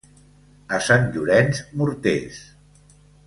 A 0.77 0.79
Sant 0.85 1.05
Llorenç, 1.17 1.61
morters. 1.81 2.43